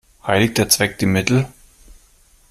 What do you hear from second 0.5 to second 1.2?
der Zweck die